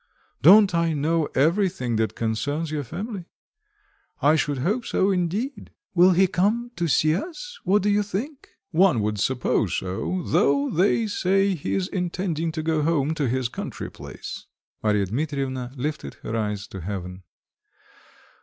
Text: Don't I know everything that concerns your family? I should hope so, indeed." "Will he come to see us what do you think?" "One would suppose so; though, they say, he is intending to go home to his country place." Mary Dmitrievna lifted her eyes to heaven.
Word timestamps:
Don't 0.41 0.73
I 0.73 0.93
know 0.93 1.27
everything 1.35 1.95
that 1.97 2.15
concerns 2.15 2.71
your 2.71 2.83
family? 2.83 3.25
I 4.19 4.35
should 4.35 4.57
hope 4.57 4.83
so, 4.83 5.11
indeed." 5.11 5.69
"Will 5.93 6.09
he 6.13 6.25
come 6.25 6.71
to 6.77 6.87
see 6.87 7.13
us 7.15 7.59
what 7.65 7.83
do 7.83 7.89
you 7.91 8.01
think?" 8.01 8.49
"One 8.71 9.01
would 9.01 9.19
suppose 9.19 9.75
so; 9.75 10.23
though, 10.23 10.71
they 10.71 11.05
say, 11.05 11.53
he 11.53 11.75
is 11.75 11.87
intending 11.87 12.51
to 12.53 12.63
go 12.63 12.81
home 12.81 13.13
to 13.13 13.27
his 13.29 13.47
country 13.47 13.91
place." 13.91 14.47
Mary 14.81 15.05
Dmitrievna 15.05 15.71
lifted 15.75 16.15
her 16.23 16.35
eyes 16.35 16.65
to 16.69 16.81
heaven. 16.81 17.21